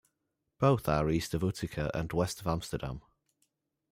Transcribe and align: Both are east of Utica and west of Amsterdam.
Both 0.57 0.89
are 0.89 1.11
east 1.11 1.35
of 1.35 1.43
Utica 1.43 1.91
and 1.93 2.11
west 2.11 2.41
of 2.41 2.47
Amsterdam. 2.47 3.03